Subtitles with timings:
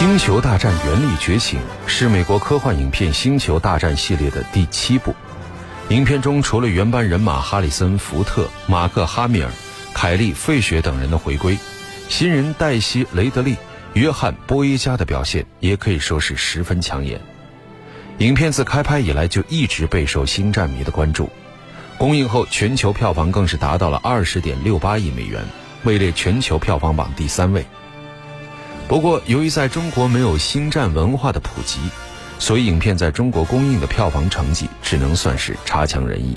[0.00, 5.14] 星球大战：原力觉醒是美国科幻影片《星球大战》系列的第七部。
[5.90, 9.50] 影片中除了原班人马哈里森·福特、马克·哈米尔、
[9.92, 11.58] 凯利·费雪等人的回归，
[12.08, 13.58] 新人黛西·雷德利、
[13.92, 17.20] 约翰·波耶加的表现也可以说是十分抢眼。
[18.20, 21.28] 影片自开拍以来就一直备受星战迷的关注，
[21.98, 25.44] 公映后全球票房更是达到了二十点六八亿美元，
[25.84, 27.66] 位列全球票房榜第三位。
[28.90, 31.78] 不过，由于在中国没有星战文化的普及，
[32.40, 36.36] 所以影片在中国公映的票房成绩只能算是差强人意。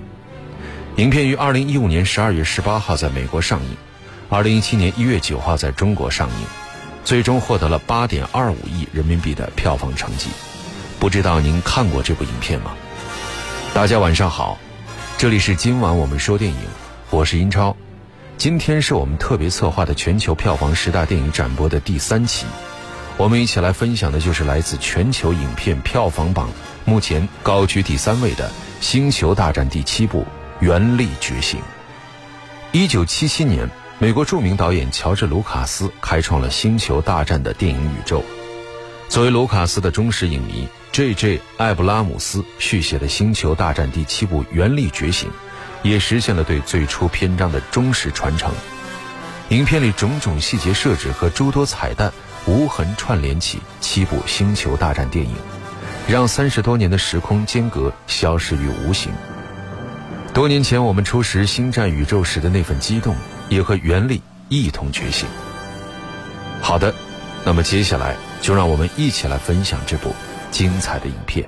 [0.98, 3.76] 影片于二零一五年十二月十八号在美国上映，
[4.30, 6.45] 二零一七年一月九号在中国上映，
[7.04, 10.30] 最终获得了八点二五亿人民币的票房成绩。
[11.00, 12.76] 不知道您看过这部影片吗？
[13.73, 14.59] 大家晚上好，
[15.17, 16.59] 这里是今晚我们说电影，
[17.09, 17.76] 我是英超。
[18.38, 22.46] 今天是我们特别策划的全球票房十大电影展播的第三期，
[23.16, 26.50] 我们一起来分享的就是来自全球影片票房榜
[26.84, 28.50] 目前高居第三位的
[28.81, 30.22] 《星球大战》第七部
[30.59, 31.59] 《原力觉醒》。
[32.73, 38.26] 一九七七年，美国著名导演乔治·卢卡斯开创了《星球大战》的电影宇宙。
[39.08, 41.39] 作为卢卡斯的忠实影迷，J.J.
[41.58, 45.30] 艾布拉姆斯续写的《星球大战》第七部《原力觉醒》。
[45.84, 48.52] 也实现了对最初篇章的忠实传承。
[49.50, 52.12] 影片里种种细节设置和诸多彩蛋，
[52.45, 55.36] 无痕串联起七部《星球大战》电影，
[56.08, 59.11] 让三十多年的时空间隔消失于无形。
[60.34, 63.16] 多年前我们初识星战宇宙时的那份激动，
[63.50, 65.28] 也和原力一同觉醒。
[66.61, 66.95] 好的，
[67.45, 70.16] 那么接下来就让我们一起来分享这部
[70.50, 71.48] 精彩的影片，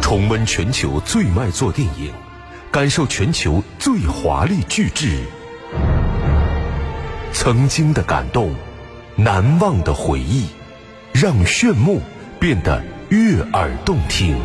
[0.00, 2.12] 重温全球最卖座电影。
[2.72, 5.24] 感受全球最华丽巨制，
[7.32, 8.54] 曾经的感动，
[9.16, 10.46] 难忘的回忆，
[11.12, 12.00] 让炫目
[12.38, 14.36] 变得悦耳动听。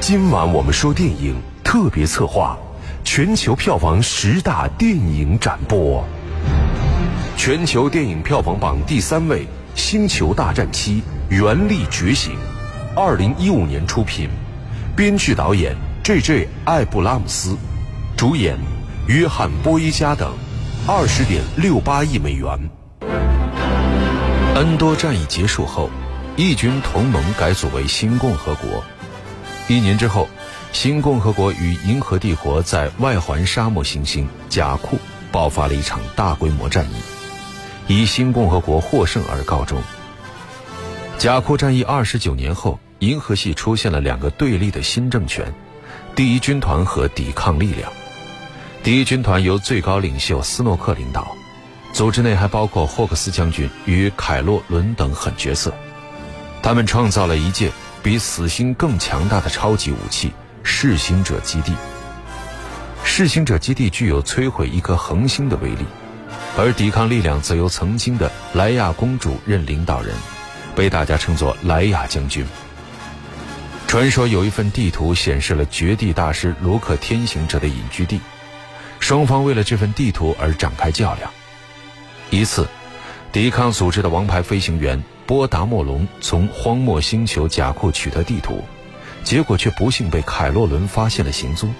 [0.00, 2.58] 今晚我们说电影特别策划，
[3.04, 6.04] 全球票房十大电影展播。
[7.36, 9.42] 全球电影票房榜第三位，
[9.76, 12.32] 《星球大战七：原力觉醒》，
[13.00, 14.28] 二零一五年出品，
[14.96, 15.76] 编剧导演。
[16.04, 16.46] J.J.
[16.66, 17.56] 艾布拉姆斯，
[18.14, 18.58] 主演
[19.06, 20.34] 约翰波伊加等，
[20.86, 22.46] 二十点六八亿美元。
[24.54, 25.88] 恩多战役结束后，
[26.36, 28.84] 义军同盟改组为新共和国。
[29.66, 30.28] 一年之后，
[30.72, 34.98] 新共和国与银河帝国在外环沙漠行星贾库
[35.32, 36.96] 爆发了一场大规模战役，
[37.86, 39.80] 以新共和国获胜而告终。
[41.16, 45.50] 贾库战役二十九年后，银河系出现了两个对立的新政权。
[46.14, 47.92] 第一军团和抵抗力量。
[48.84, 51.34] 第一军团由最高领袖斯诺克领导，
[51.92, 55.74] 组织内还包括霍克斯将军与凯洛伦等狠角色。
[56.62, 60.32] 他们创造了一件比死星更强大的超级武器——
[60.62, 61.72] 噬星者基地。
[63.02, 65.84] 噬星者基地具有摧毁一颗恒星的威力，
[66.56, 70.14] 而抵抗力量则由曾经的莱娅公主任领导人，
[70.76, 72.46] 被大家称作莱娅将军。
[73.94, 78.20] 传说有一份地图显示了绝地大师卢克天行者的隐居地，
[78.98, 81.30] 双方为了这份地图而展开较量。
[82.28, 82.66] 一次，
[83.30, 88.64] 抵抗组织的王牌飞行员波达莫龙从荒漠星球甲库取得地图，
[89.22, 91.72] 结果却不幸被凯洛伦发现了行踪。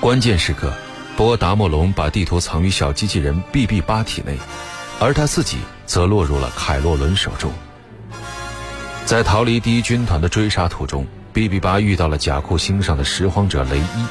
[0.00, 0.76] 关键时刻，
[1.16, 4.36] 波达莫龙把地图藏于小机器人 BB 八体内，
[5.00, 7.50] 而他自己则落入了凯洛伦手中。
[9.06, 14.06] 在逃离第一军团的追杀途中，BB 八遇到了甲库星上的拾荒者雷伊。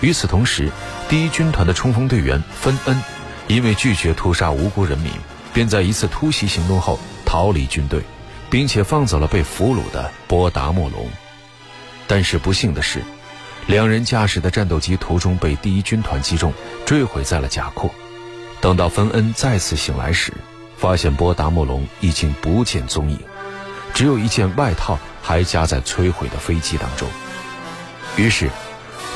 [0.00, 0.70] 与此同时，
[1.08, 3.02] 第一军团的冲锋队员芬恩，
[3.48, 5.10] 因为拒绝屠杀无辜人民，
[5.52, 8.00] 便在一次突袭行动后逃离军队，
[8.48, 11.08] 并且放走了被俘虏的波达莫龙。
[12.06, 13.02] 但是不幸的是，
[13.66, 16.52] 两人驾驶的战斗机途中被第一军团击中，
[16.86, 17.90] 坠毁在了甲库。
[18.60, 20.32] 等到芬恩再次醒来时，
[20.76, 23.18] 发现波达莫龙已经不见踪影。
[23.94, 27.08] 只有一件外套还夹在摧毁的飞机当中。
[28.16, 28.50] 于是，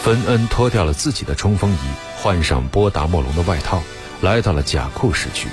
[0.02, 1.78] 芬恩脱掉了自己的冲锋衣，
[2.16, 3.82] 换上波达莫龙的外套，
[4.20, 5.48] 来到了甲库市区。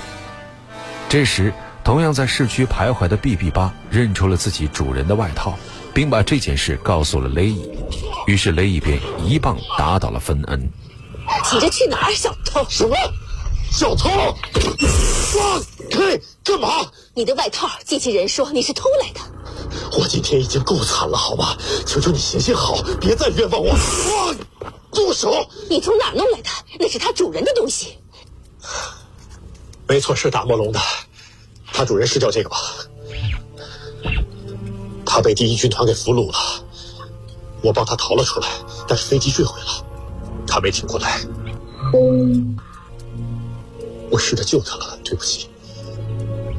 [1.09, 1.53] 这时，
[1.83, 5.57] 同样在市区徘徊的 BB 八认出了自己主人的外套，
[5.93, 7.69] 并把这件事告诉了雷伊。
[8.27, 10.69] 于是，雷伊便一棒打倒了芬恩。
[11.43, 12.65] 急着去哪儿，小偷？
[12.69, 12.95] 什么？
[13.73, 14.07] 小偷？
[15.33, 15.59] 放
[15.89, 16.21] 开！
[16.43, 16.85] 干嘛？
[17.15, 19.19] 你的外套，机器人说你是偷来的。
[19.97, 21.57] 我今天已经够惨了，好吧？
[21.83, 23.73] 求求你行行好，别再冤枉我！
[23.75, 24.35] 放！
[24.91, 25.47] 住手！
[25.71, 26.49] 你从哪弄来的？
[26.79, 27.97] 那是他主人的东西。
[29.87, 30.79] 没错，是达摩龙的。
[31.65, 32.57] 他他主人是叫这个吧？
[35.03, 36.63] 他被第一军团给俘虏了，
[37.63, 38.47] 我帮他逃了出来，
[38.87, 39.83] 但是飞机坠毁了，
[40.45, 41.19] 他没挺过来。
[44.13, 45.48] 我试着救他了，对不起。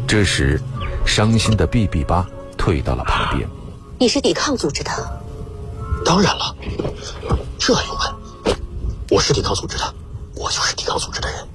[0.08, 0.60] 这时，
[1.06, 2.28] 伤心的 B B 八
[2.58, 3.48] 退到了旁边。
[3.96, 4.90] 你是抵抗组织的？
[6.04, 6.56] 当然了，
[7.56, 8.56] 这还用问？
[9.08, 9.94] 我是抵抗组织的，
[10.34, 11.46] 我就是抵抗组织的人。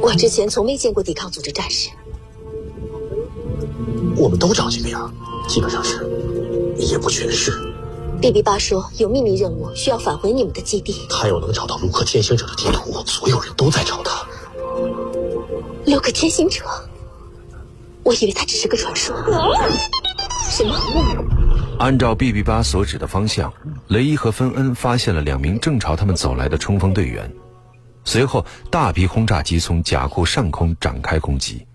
[0.00, 1.90] 我之前从没见过抵抗组织战士。
[4.16, 5.12] 我们都长这个样，
[5.46, 6.08] 基本上是，
[6.78, 7.63] 也不全是。
[8.24, 11.06] B B 八说有秘密任务需要返回你们的基地。
[11.10, 14.26] 他要能找到卢克天行者的地图，所有人都在找他。
[15.84, 16.64] 卢克天行者，
[18.02, 19.14] 我以为他只是个传说。
[20.48, 20.74] 什么？
[21.78, 23.52] 按照 B B 八所指的方向，
[23.88, 27.30] 雷伊和芬恩发现了两名正朝他们走来的冲锋队员。
[28.06, 31.66] 随后，大批轰炸机从甲库上空展开攻击。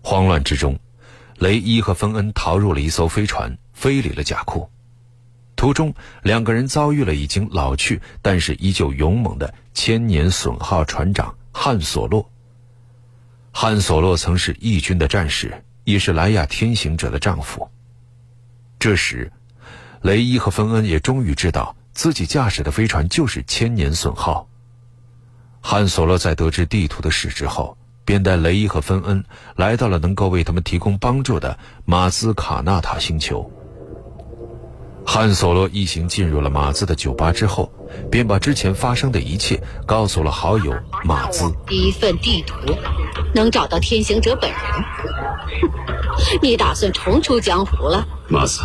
[0.00, 0.78] 慌乱之中，
[1.38, 4.68] 雷伊和芬恩逃入了一艘飞船，飞离了甲库。
[5.60, 5.92] 途中，
[6.22, 12.26] 两个人遭遇了已经老去但是依旧勇猛的千年隼号船长汉索洛。
[13.52, 17.68] 汉索洛曾是义军的战士，也是莱亚天行者的丈夫。
[18.78, 19.30] 这时，
[20.00, 24.48] 雷伊和芬恩也终于知道自己驾驶的飞船就是千年隼号。
[25.60, 27.76] 汉索洛在得知地图的事之后。
[28.02, 29.22] 便带雷伊和芬恩
[29.54, 33.48] 来到了能够为他们提供帮助的马斯卡纳塔星球。
[35.04, 37.72] 汉索洛一行进入了马兹的酒吧之后，
[38.10, 40.72] 便把之前发生的一切告诉了好友
[41.04, 41.52] 马兹。
[41.68, 42.54] 一份地图
[43.34, 44.58] 能找到天行者本人，
[46.40, 48.06] 你打算重出江湖了？
[48.28, 48.62] 马斯，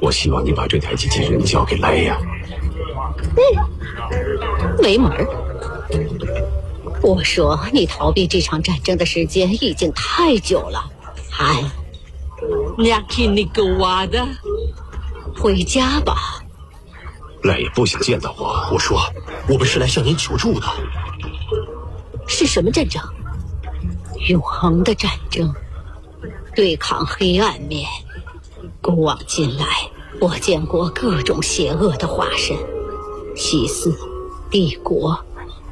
[0.00, 2.16] 我希望你把这台机器人交给莱亚。
[3.36, 5.26] 嗯，没门儿。
[7.02, 10.84] 我说，你逃避这场战争的时间已经太久了，
[11.28, 11.56] 韩。
[12.76, 14.26] 你听你个娃的，
[15.36, 16.42] 回家吧。
[17.42, 18.68] 赖也不想见到我。
[18.72, 19.00] 我说，
[19.48, 20.66] 我们是来向您求助的。
[22.26, 23.02] 是什么战争？
[24.28, 25.52] 永恒的战争，
[26.54, 27.88] 对抗黑暗面。
[28.80, 29.66] 古往今来，
[30.20, 32.56] 我见过各种邪恶的化身，
[33.34, 33.96] 西斯，
[34.50, 35.18] 帝国，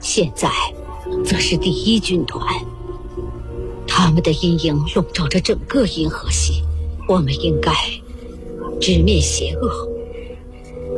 [0.00, 0.50] 现在。
[1.24, 2.46] 则是第一军团，
[3.84, 6.62] 他们的阴影笼罩着整个银河系。
[7.08, 7.72] 我们应该
[8.80, 9.88] 直面邪恶，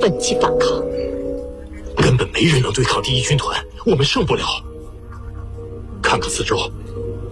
[0.00, 0.68] 奋起反抗。
[1.96, 4.44] 根本没人能对抗第一军团，我们胜不了。
[6.02, 6.56] 看看四周，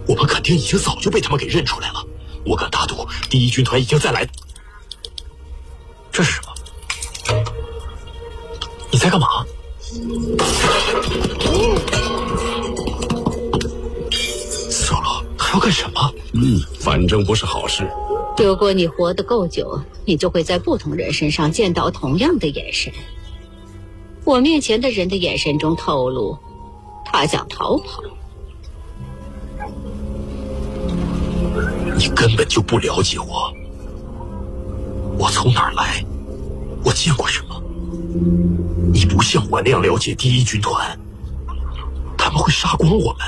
[0.07, 2.05] 我们肯定已经早就被他们给认出来了。
[2.45, 4.27] 我敢打赌，第一军团已经在来。
[6.11, 7.43] 这是什么？
[8.91, 9.27] 你在干嘛？
[15.53, 16.13] 要干什么？
[16.33, 17.85] 嗯，反正不是好事。
[18.37, 22.91] 如果你活得够久，你就会在不同人身上见到同样的眼神。
[24.25, 26.37] 我面前的人的眼神中透露，
[27.05, 28.01] 他想逃跑。
[31.97, 33.53] 你根本就不了解我。
[35.17, 36.03] 我从哪儿来？
[36.83, 37.61] 我见过什么？
[38.91, 40.97] 你不像我那样了解第一军团，
[42.17, 43.19] 他们会杀光我们。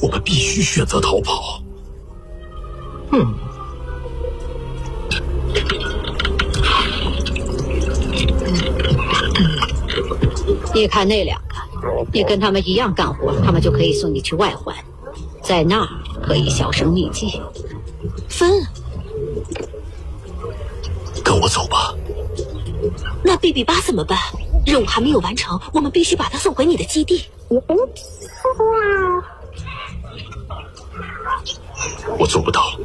[0.00, 1.62] 我们必须选择逃跑。
[3.12, 3.34] 嗯，
[10.74, 11.54] 你看那两个，
[12.12, 14.74] 你跟他们一样干活，他们就可以送你去外环，
[15.42, 15.88] 在那儿
[16.22, 17.40] 可以销声匿迹。
[18.28, 18.50] 分，
[21.24, 21.94] 跟我走吧。
[23.22, 24.18] 那 B B 八怎么办？
[24.66, 27.24] 任务还没有完成，我们必须把他送回你的基地。
[32.18, 32.78] 我做不到。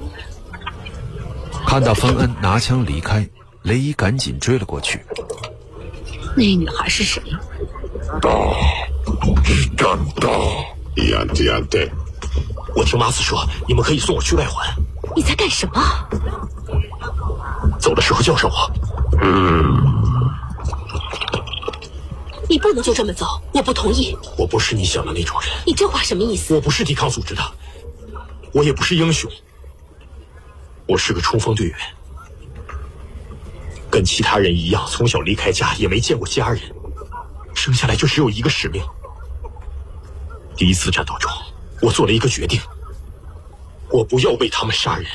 [1.67, 3.27] 看到芬恩拿枪离开，
[3.63, 5.05] 雷伊赶紧追了过去。
[6.35, 7.21] 那女孩是谁？
[12.75, 14.67] 我听马斯说，你们可以送我去外环。
[15.15, 15.81] 你在干什么？
[17.79, 18.71] 走的时候叫上我。
[19.21, 19.75] 嗯
[22.49, 24.17] 你不能就这么走，我不同意。
[24.35, 25.51] 我不是你想的那种人。
[25.65, 26.55] 你这话什么意思？
[26.55, 27.41] 我不是抵抗组织的。
[28.51, 29.31] 我也不是英雄，
[30.89, 31.77] 我是个冲锋队员，
[33.91, 36.59] 跟其他人一样，从小离开家，也没见过家人，
[37.53, 38.83] 生下来就只有一个使命。
[40.57, 41.31] 第一次战斗中，
[41.79, 42.59] 我做了一个决定，
[43.91, 45.05] 我不要为他们杀人，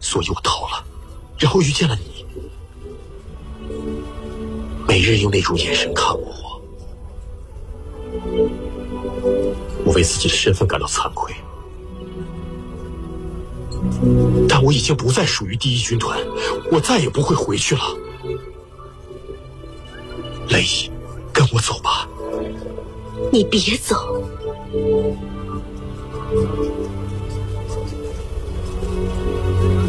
[0.00, 0.84] 所以我逃了，
[1.38, 2.26] 然后遇见了你。
[4.88, 6.60] 没人用那种眼神看过我，
[9.84, 11.32] 我为自己的身份感到惭愧。
[14.48, 16.18] 但我已经不再属于第一军团，
[16.70, 17.82] 我再也不会回去了。
[20.48, 20.90] 雷伊，
[21.32, 22.08] 跟我走吧。
[23.32, 24.22] 你别走。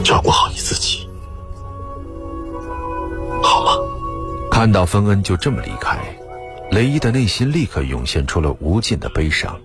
[0.03, 1.07] 照顾好你自己，
[3.43, 3.71] 好吗？
[4.49, 5.99] 看到芬恩就这么离开，
[6.71, 9.59] 雷伊的内心立刻涌现出了无尽的悲伤。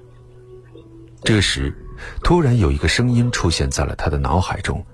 [1.22, 1.81] 这时，
[2.22, 4.84] 突然有一个声音出现在了他的脑海中，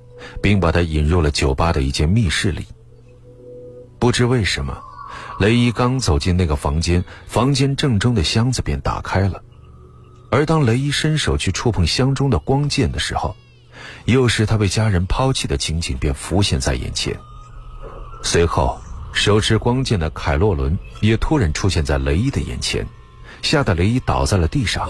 [0.42, 2.66] 并把他引入了酒吧的一间密室里。
[3.98, 4.78] 不知为什么，
[5.40, 9.42] 雷伊刚走进那个房间，房间正中的箱子便打开了。
[10.30, 13.34] 而当雷伊伸手去触碰箱中的光剑的时候，
[14.04, 17.18] 又是他被家人抛弃的情景便浮现在眼前。
[18.22, 18.78] 随后，
[19.12, 22.86] 手持光剑的凯洛伦也突然出现在雷伊的眼前，
[23.42, 24.88] 吓得雷伊倒在了地上。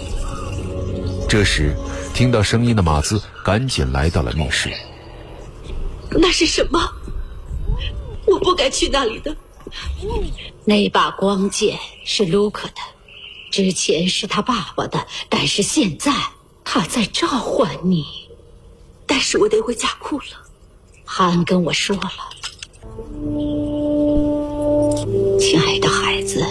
[1.29, 1.75] 这时，
[2.11, 4.73] 听到声音的马兹赶紧来到了密室。
[6.09, 6.91] 那是什么？
[8.25, 9.35] 我不该去那里的。
[10.65, 12.81] 那把光剑是卢克的，
[13.51, 16.11] 之前是他爸爸的，但是现在
[16.63, 18.07] 他在召唤你。
[19.05, 20.47] 但是我得回家库了。
[21.05, 22.09] 汉跟我说了，
[25.39, 26.43] 亲爱的孩子，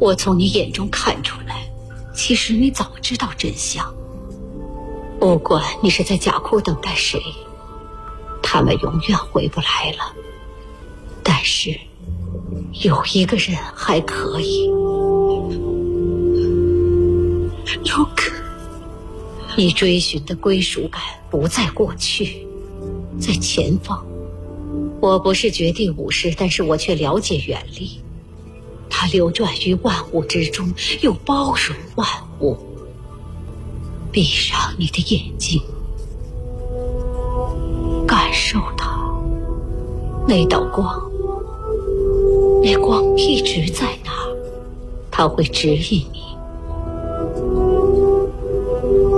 [0.00, 1.71] 我从你眼中看出来，
[2.14, 3.94] 其实你早知道真相。
[5.18, 7.22] 不管你是在贾库等待谁，
[8.42, 10.14] 他们永远回不来了。
[11.22, 11.78] 但是
[12.82, 14.68] 有一个人还可以，
[17.86, 18.32] 卢克。
[19.54, 21.00] 你追寻的归属感
[21.30, 22.46] 不在过去，
[23.20, 24.04] 在前方。
[25.00, 28.00] 我不是绝地武士，但是我却了解原力。
[29.02, 32.06] 它流转于万物之中，又包容万
[32.38, 32.56] 物。
[34.12, 35.60] 闭上你的眼睛，
[38.06, 38.96] 感受它，
[40.28, 41.02] 那道光，
[42.62, 44.36] 那光一直在那儿，
[45.10, 46.22] 它会指引你。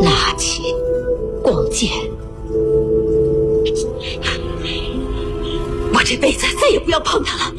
[0.01, 0.63] 拿起
[1.43, 1.91] 光剑，
[5.93, 7.55] 我这辈子再也不要碰他了。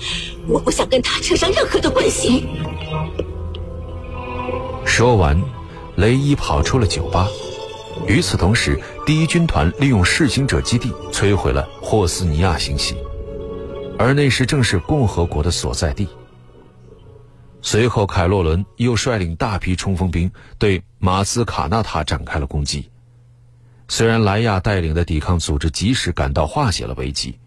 [0.47, 2.47] 我不想跟他扯上任何的关系。
[4.85, 5.41] 说完，
[5.95, 7.27] 雷伊跑出了酒吧。
[8.07, 12.95] 与此同时，第一军团利用噬行者基地摧毁了霍斯尼亚星系，
[13.97, 16.07] 而那时正是共和国的所在地。
[17.61, 22.91] 随后，凯洛伦又率领大批冲锋兵对马斯卡纳塔展开了攻击。
[23.87, 27.39] 虽然莱亚带领的抵抗组织及时赶到化解了危机，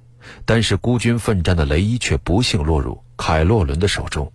[0.44, 4.32] 但是孤军奋战的雷伊却不幸落入凯洛伦的手中。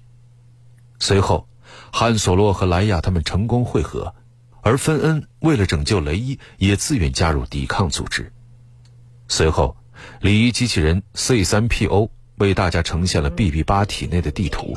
[1.00, 1.48] 随后，
[1.92, 4.14] 汉索洛和莱亚他们成功会合，
[4.62, 8.32] 而芬恩为了拯救雷伊，也自愿加入抵抗组织。
[9.28, 9.76] 随后，
[10.22, 14.74] 礼仪机器人 C3PO 为大家呈现了 BB 八体内的地图。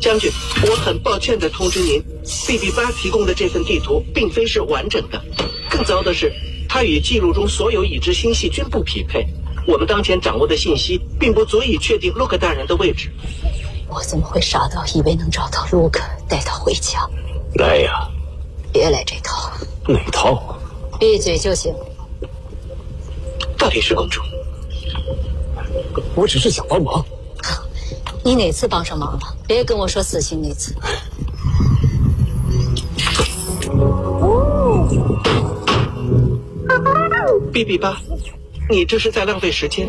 [0.00, 0.30] 将军，
[0.62, 2.00] 我很抱歉地通知您
[2.46, 5.20] ，BB 八提供的这份地图并非是完整的。
[5.68, 6.32] 更糟的是，
[6.68, 9.26] 它与记录中所有已知星系均不匹配。
[9.68, 13.12] 我们当前掌握的信息并不足以确定卢克大人的位置。
[13.86, 17.06] 我怎么会傻到以为能找到卢克，带他回家？
[17.56, 18.08] 来呀！
[18.72, 19.52] 别来这套。
[19.86, 20.58] 哪套？
[20.98, 21.74] 闭嘴就行。
[23.58, 24.22] 大理石公主？
[26.14, 27.04] 我只是想帮忙。
[28.24, 29.36] 你哪次帮上忙了？
[29.46, 30.74] 别跟我说死刑那次。
[37.52, 38.00] B B 八，
[38.70, 39.88] 你这是在浪费时间。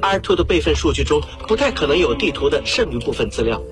[0.00, 3.62] R two 的备份数据中不太可能有地图的剩余部分资料。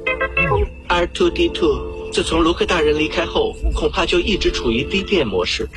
[0.88, 5.68] R two D two 自从卢克大人离开后，恐怕就一直处于低电模式。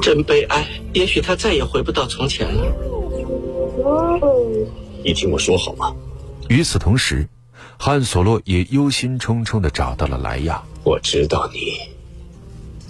[0.00, 2.64] 真悲哀，也许他再也回不到从前了。
[5.04, 5.94] 你听我说好吗？
[6.48, 7.28] 与此同时，
[7.76, 10.62] 汉索洛也忧心忡忡地找到了莱亚。
[10.84, 11.78] 我知道你，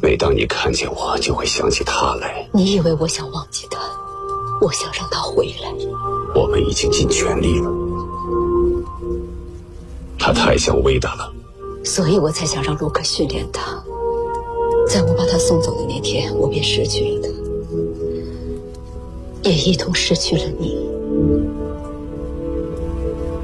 [0.00, 2.48] 每当你看见我，就会想起他来。
[2.52, 3.78] 你以为我想忘记他？
[4.60, 5.72] 我想让他回来。
[6.34, 7.70] 我们已经尽全力了。
[10.18, 11.32] 他太像维达了，
[11.84, 13.82] 所以我才想让卢克训练他。
[14.88, 17.28] 在我把他送走的那天，我便失去了
[19.42, 20.88] 他，也一同失去了你。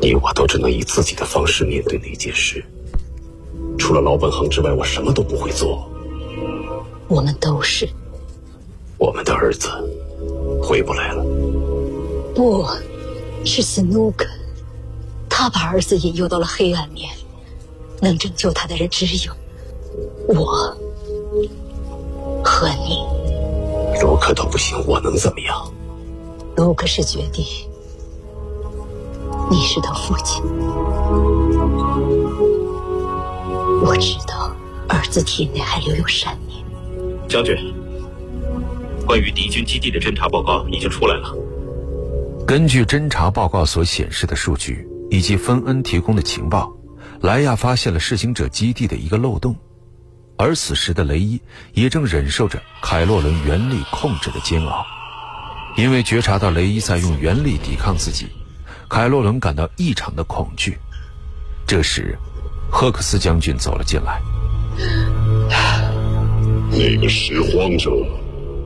[0.01, 2.65] 你我都只能以自己的方式面对那件事。
[3.79, 5.89] 除了老本行之外，我什么都不会做。
[7.65, 7.89] 是。
[8.99, 9.69] 我们的儿子
[10.63, 11.25] 回不来了。
[12.35, 12.65] 不，
[13.45, 14.27] 是斯努克，
[15.29, 17.11] 他把儿子引诱到了黑暗面。
[18.01, 19.33] 能拯救他的人只有
[20.29, 20.77] 我。
[22.45, 23.03] 和你。
[24.03, 25.73] 卢克都不行，我能怎么样？
[26.57, 27.67] 卢克是绝地，
[29.51, 30.43] 你是他父亲。
[33.83, 34.55] 我知道
[34.89, 36.44] 儿子体内还留有善念。
[37.29, 37.57] 将军，
[39.07, 41.35] 关于敌军基地的侦察报告已经出来了。
[42.47, 46.73] 根据侦察报告所显示的数据以及芬恩提供的情报，
[47.21, 49.57] 莱亚发现了噬行者基地的一个漏洞，
[50.37, 51.41] 而此时的雷伊
[51.73, 54.85] 也正忍受着凯洛伦原力控制的煎熬。
[55.77, 58.29] 因为觉察到雷伊在用原力抵抗自己，
[58.89, 60.79] 凯洛伦感到异常的恐惧。
[61.67, 62.17] 这时，
[62.71, 64.21] 赫克斯将军走了进来。
[66.77, 67.91] 那个拾荒者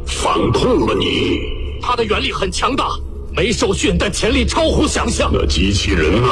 [0.07, 1.41] 反控了你，
[1.81, 2.99] 他的原力很强大，
[3.37, 5.31] 没受训，但潜力超乎想象。
[5.33, 6.29] 那机器人呢？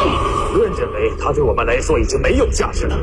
[0.54, 2.99] 论认为他对我们来说已经没有价值了，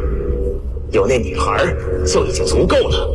[0.92, 1.68] 有那女孩
[2.06, 3.10] 就已经足够了。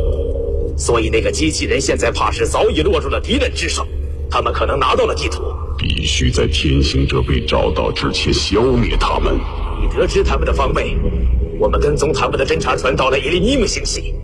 [0.76, 3.84] 所以那个机器人现在怕是早已落入了敌人之手。
[4.30, 5.42] 他们可能拿到了地图，
[5.76, 9.34] 必须在天行者被找到之前消灭他们。
[9.82, 10.96] 已得知他们的方位，
[11.58, 14.14] 我们跟踪他们的侦察船到了伊利尼姆星系。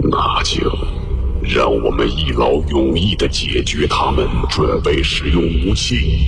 [0.00, 0.70] 那就
[1.42, 6.26] 让我们一劳永逸的解决他们，准备使用武器。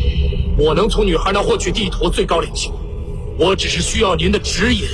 [0.59, 2.71] 我能从女孩那获取地图，最高领袖。
[3.39, 4.85] 我只是需要您的指引。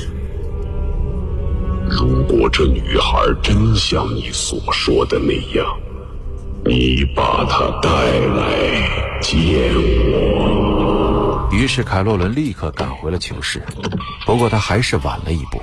[1.89, 5.67] 如果这女孩真像你所说的那样，
[6.65, 9.73] 你把她带来见
[10.13, 11.49] 我。
[11.53, 13.63] 于是凯洛伦立刻赶回了囚室，
[14.27, 15.61] 不过他还是晚了一步。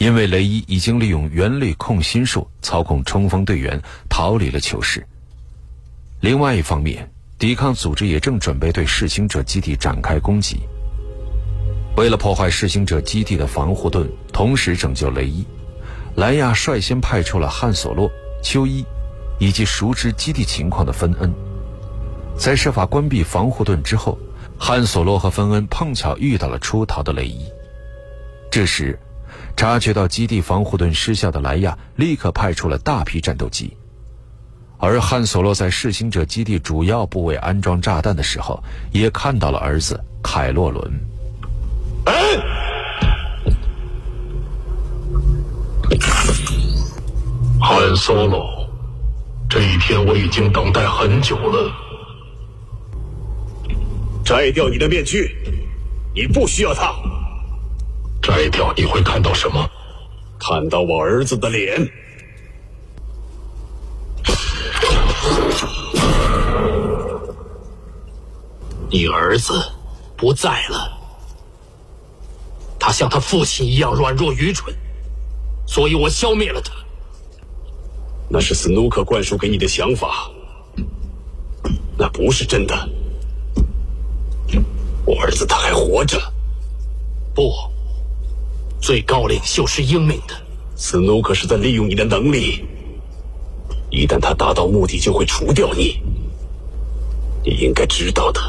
[0.00, 3.78] 因为雷伊已经利用原力控心术操控冲锋队员
[4.08, 5.06] 逃离了囚室。
[6.22, 7.06] 另外一方面，
[7.38, 10.60] 抵抗组织也正准备对噬行者基地展开攻击。
[11.98, 15.44] 为了破坏噬行者基地的防护盾，同时拯救雷伊，
[16.14, 18.10] 莱亚率先派出了汉索洛、
[18.42, 18.82] 秋伊，
[19.38, 21.30] 以及熟知基地情况的芬恩。
[22.38, 24.18] 在设法关闭防护盾之后，
[24.58, 27.44] 汉索洛和芬恩碰巧遇到了出逃的雷伊。
[28.50, 28.98] 这时，
[29.60, 33.76] 察觉到基地防护盾失效的莱亚立刻派出了大批战斗机，
[34.78, 40.90] 而汉索洛在噬行者基地主要部位安装炸弹的时候，也看到了儿子凯洛伦。
[42.06, 42.14] 哎，
[47.60, 48.66] 汉索洛，
[49.46, 51.70] 这一天我已经等待很久了。
[54.24, 55.36] 摘掉你的面具，
[56.14, 56.94] 你不需要它。
[58.22, 59.68] 摘掉你会看到什么？
[60.38, 61.86] 看到我儿子的脸。
[68.88, 69.52] 你儿子
[70.16, 70.98] 不在了，
[72.78, 74.74] 他像他父亲一样软弱愚蠢，
[75.66, 76.72] 所以我消灭了他。
[78.28, 80.30] 那是斯努克灌输给你的想法，
[81.98, 82.74] 那不是真的。
[85.04, 86.18] 我儿子他还活着。
[87.34, 87.52] 不。
[88.80, 90.34] 最高领袖是英明的，
[90.74, 92.64] 斯努克是在利用你的能力。
[93.90, 96.00] 一旦他达到目的，就会除掉你。
[97.44, 98.40] 你应该知道的。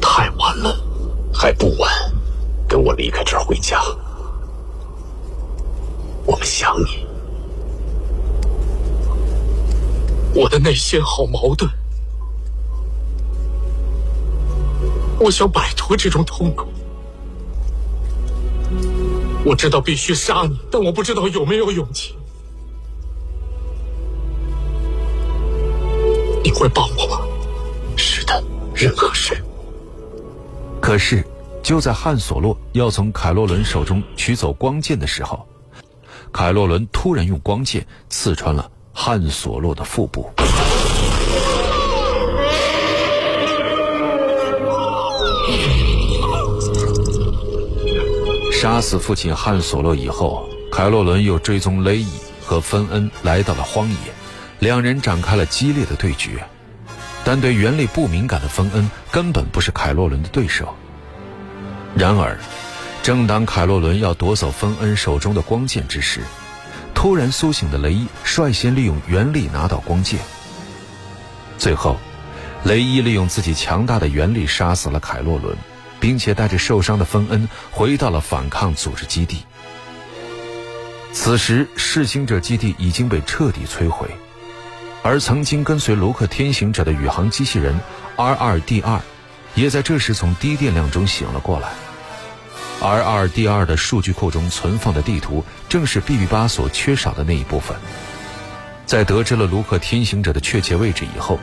[0.00, 0.76] 太晚了，
[1.32, 1.90] 还不晚。
[2.68, 3.82] 跟我离开这儿回家，
[6.24, 7.06] 我们想你。
[10.34, 11.68] 我的内心好矛盾，
[15.18, 16.66] 我想摆脱这种痛苦。
[19.50, 22.14] 我知道必须杀你，但我不知道有没有勇气。
[26.44, 27.18] 你会帮我吗？
[27.96, 28.40] 是的，
[28.72, 29.42] 任何事。
[30.80, 31.26] 可是，
[31.64, 35.44] 就在汉索洛要从凯洛伦手中取走光剑的时候，
[36.32, 40.30] 凯洛伦突然用光剑刺穿了汉索洛的腹部。
[48.60, 52.10] 杀死父亲汉索洛以后，凯洛伦又追踪雷伊
[52.44, 53.96] 和芬恩来到了荒野，
[54.58, 56.44] 两人展开了激烈的对决。
[57.24, 60.76] 但对原力不敏感的芬恩根本不是凯洛伦的对手。
[61.96, 62.38] 然而，
[63.02, 66.20] 正当凯洛伦要夺走芬恩手中的光剑之时，
[66.94, 70.20] 突然苏醒的雷伊率先利用原力拿到光剑。
[71.56, 71.96] 最后，
[72.64, 75.56] 雷伊利用自己强大的原力杀死了凯洛伦。
[76.00, 79.44] 并且带着受伤的芬恩回到了反抗组织基地。
[81.12, 84.08] 此时，噬星者基地已经被彻底摧毁，
[85.02, 87.78] 而曾经跟随卢克天行者的宇航机器人
[88.16, 89.00] R 二 D 二，
[89.54, 91.68] 也在这时从低电量中醒了过来。
[92.80, 97.76] ，R2D2 的数据库中存放的地图正是 BB8 所缺少的那一部分。
[98.86, 101.38] 在得知了卢克天行者的确切位置以后，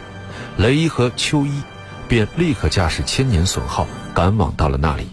[0.57, 1.61] 雷伊和秋伊
[2.07, 3.85] 便立刻驾驶千年损耗
[4.17, 5.08] 赶往到了那里。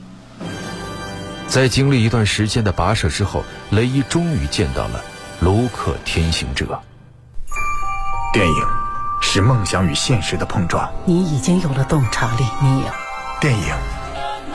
[1.46, 5.04] 在经历一段时间的跋涉之后，雷伊终于见到了
[5.40, 6.80] 卢克天行者。
[8.32, 8.66] 电影
[9.20, 12.86] 是梦想与现实的碰撞，你已经有了洞察力，你有。
[13.42, 13.74] 电影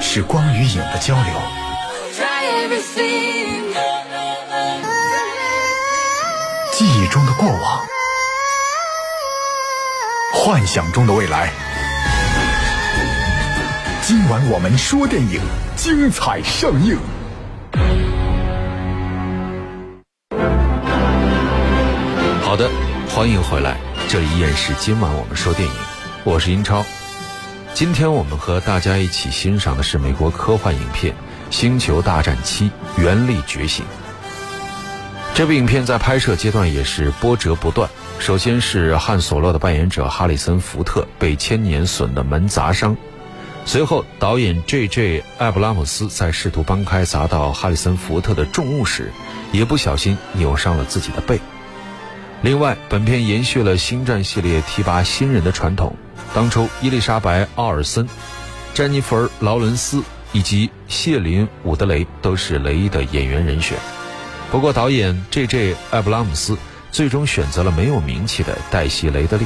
[0.01, 1.33] 是光与影的交流，
[6.73, 7.85] 记忆中的过往，
[10.33, 11.53] 幻想中的未来。
[14.09, 15.39] 今晚我们说电影，
[15.75, 16.97] 精彩上映。
[22.41, 22.67] 好的，
[23.07, 25.75] 欢迎回来，这里依然是今晚我们说电影，
[26.23, 26.83] 我是英超。
[27.75, 31.13] 今天我们和大家一起欣赏的是美国科幻影片
[31.51, 33.85] 《星球大战七：原力觉醒》。
[35.35, 37.87] 这部影片在拍摄阶段也是波折不断。
[38.17, 42.97] 首先是汉索洛的扮演者哈里森·福特被千年隼的门砸伤，
[43.65, 45.23] 随后导演 J.J.
[45.37, 49.11] 艾布拉姆斯在试图搬开砸到哈里森·福特的重物时，
[49.51, 51.39] 也不小心扭伤了自己的背。
[52.41, 55.95] 另外，本片延续了星战系列提拔新人的传统。
[56.33, 58.07] 当初，伊丽莎白·奥尔森、
[58.73, 63.77] 詹妮弗·劳伦斯以及谢林·伍德雷都是雷伊的演员人选。
[64.49, 65.75] 不过，导演 J.J.
[65.91, 66.57] 艾布拉姆斯
[66.91, 69.45] 最终选择了没有名气的黛西·雷德利。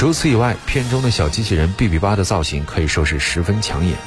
[0.00, 3.98] 除此以外，片中的小机器人 BB-8 的造型可以说是十分抢眼。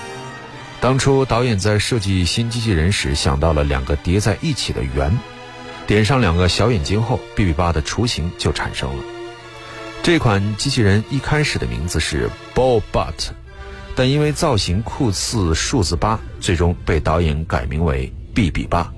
[0.82, 5.15] 当初导演在设计新机器人时，想到了两个叠在一起的圆，
[5.86, 9.03] 点上两个小眼睛后，BB-8 的雏形就产生了。
[10.01, 13.29] 这款机器人一开始的名字是 Bobot，
[13.95, 18.91] 但因为造型酷似数字八，最终被导演改名为 BB 八。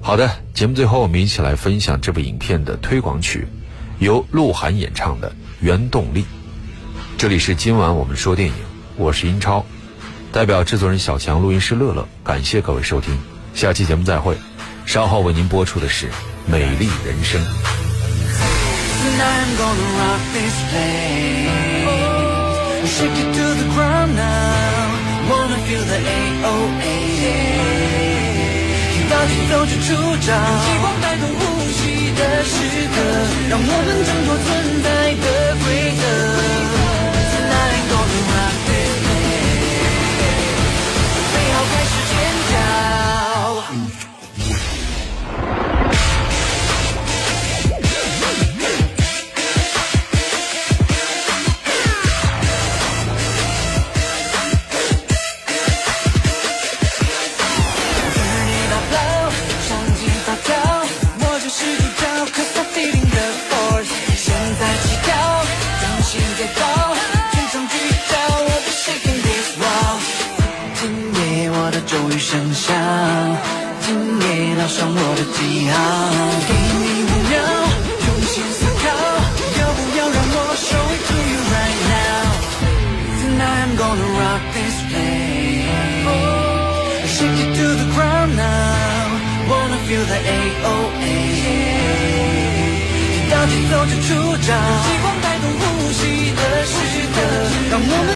[0.00, 3.48] 好的，节目最后我们一起来分享这部影片的推广曲，
[3.98, 6.22] 由鹿晗演唱的《原动力》。
[7.16, 8.54] 这里是今晚我们说电影，
[8.96, 9.64] 我是英超，
[10.32, 13.18] 代表制作人小强、录音师乐乐，感谢各位收听，
[13.54, 14.36] 下期节目再会。
[14.86, 16.06] 稍后为您播出的是
[16.46, 17.40] 《美丽人生》。
[19.00, 21.68] Tonight I'm gonna rock this place.
[22.88, 24.88] Shake it to the ground now.
[25.28, 26.86] Wanna feel the AOA.
[28.94, 29.88] 听到节奏就出
[30.24, 30.32] 招，
[30.64, 31.47] 希望带动呼吸
[32.18, 32.94] 的时刻，
[33.48, 35.26] 让我们挣脱存在的
[35.62, 36.02] 规则。